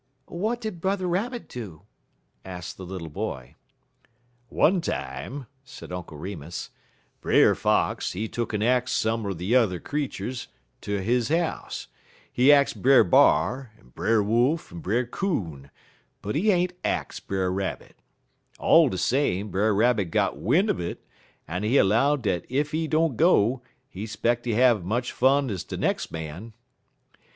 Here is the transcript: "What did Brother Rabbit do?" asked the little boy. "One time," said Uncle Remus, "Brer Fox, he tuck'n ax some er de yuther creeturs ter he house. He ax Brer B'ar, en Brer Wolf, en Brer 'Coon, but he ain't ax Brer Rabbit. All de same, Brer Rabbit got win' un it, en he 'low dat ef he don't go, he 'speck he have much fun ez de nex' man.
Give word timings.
"What 0.25 0.61
did 0.61 0.81
Brother 0.81 1.07
Rabbit 1.07 1.47
do?" 1.47 1.83
asked 2.43 2.77
the 2.77 2.87
little 2.87 3.07
boy. 3.11 3.53
"One 4.49 4.81
time," 4.81 5.45
said 5.63 5.91
Uncle 5.91 6.17
Remus, 6.17 6.71
"Brer 7.21 7.53
Fox, 7.53 8.13
he 8.13 8.27
tuck'n 8.27 8.63
ax 8.63 8.91
some 8.93 9.23
er 9.27 9.33
de 9.35 9.45
yuther 9.45 9.79
creeturs 9.79 10.47
ter 10.81 11.01
he 11.01 11.21
house. 11.25 11.85
He 12.33 12.51
ax 12.51 12.73
Brer 12.73 13.03
B'ar, 13.03 13.73
en 13.77 13.89
Brer 13.89 14.23
Wolf, 14.23 14.71
en 14.73 14.79
Brer 14.79 15.05
'Coon, 15.05 15.69
but 16.23 16.33
he 16.33 16.49
ain't 16.49 16.73
ax 16.83 17.19
Brer 17.19 17.51
Rabbit. 17.51 17.95
All 18.57 18.89
de 18.89 18.97
same, 18.97 19.49
Brer 19.51 19.71
Rabbit 19.71 20.05
got 20.09 20.35
win' 20.35 20.67
un 20.71 20.79
it, 20.81 21.05
en 21.47 21.61
he 21.61 21.79
'low 21.79 22.17
dat 22.17 22.43
ef 22.49 22.71
he 22.71 22.87
don't 22.87 23.17
go, 23.17 23.61
he 23.87 24.07
'speck 24.07 24.45
he 24.45 24.53
have 24.55 24.83
much 24.83 25.11
fun 25.11 25.51
ez 25.51 25.63
de 25.63 25.77
nex' 25.77 26.09
man. 26.11 26.53